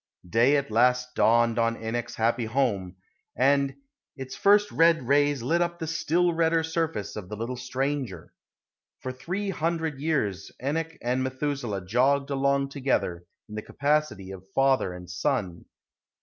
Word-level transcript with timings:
Day 0.27 0.57
at 0.57 0.71
last 0.71 1.13
dawned 1.13 1.59
on 1.59 1.77
Enoch's 1.77 2.15
happy 2.15 2.45
home, 2.45 2.95
and 3.35 3.75
its 4.15 4.35
first 4.35 4.71
red 4.71 5.07
rays 5.07 5.43
lit 5.43 5.61
up 5.61 5.77
the 5.77 5.85
still 5.85 6.33
redder 6.33 6.63
surface 6.63 7.15
of 7.15 7.29
the 7.29 7.35
little 7.37 7.55
stranger. 7.55 8.33
For 9.01 9.11
three 9.11 9.51
hundred 9.51 9.99
years 9.99 10.51
Enoch 10.59 10.93
and 11.03 11.21
Methuselah 11.21 11.85
jogged 11.85 12.31
along 12.31 12.69
together 12.69 13.25
in 13.47 13.53
the 13.53 13.61
capacity 13.61 14.31
of 14.31 14.43
father 14.55 14.91
and 14.91 15.07
son. 15.07 15.65